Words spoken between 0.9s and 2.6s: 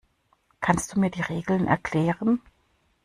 du mir die Regeln erklären?